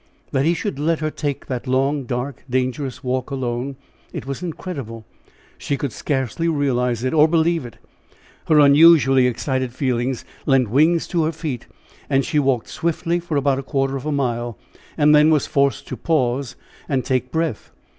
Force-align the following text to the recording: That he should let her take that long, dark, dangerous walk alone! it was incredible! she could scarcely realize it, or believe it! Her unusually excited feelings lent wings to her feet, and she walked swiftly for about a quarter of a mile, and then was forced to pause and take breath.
That 0.31 0.45
he 0.45 0.55
should 0.55 0.79
let 0.79 0.97
her 0.97 1.11
take 1.11 1.45
that 1.45 1.67
long, 1.67 2.05
dark, 2.05 2.43
dangerous 2.49 3.03
walk 3.03 3.29
alone! 3.29 3.75
it 4.11 4.25
was 4.25 4.41
incredible! 4.41 5.05
she 5.59 5.77
could 5.77 5.93
scarcely 5.93 6.47
realize 6.47 7.03
it, 7.03 7.13
or 7.13 7.27
believe 7.27 7.67
it! 7.67 7.77
Her 8.47 8.57
unusually 8.61 9.27
excited 9.27 9.73
feelings 9.73 10.25
lent 10.47 10.71
wings 10.71 11.07
to 11.09 11.23
her 11.25 11.31
feet, 11.31 11.67
and 12.09 12.25
she 12.25 12.39
walked 12.39 12.67
swiftly 12.67 13.19
for 13.19 13.37
about 13.37 13.59
a 13.59 13.61
quarter 13.61 13.95
of 13.95 14.07
a 14.07 14.11
mile, 14.11 14.57
and 14.97 15.13
then 15.13 15.29
was 15.29 15.45
forced 15.45 15.87
to 15.89 15.97
pause 15.97 16.55
and 16.89 17.05
take 17.05 17.31
breath. 17.31 17.69